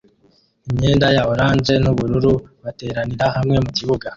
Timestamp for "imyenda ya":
0.69-1.23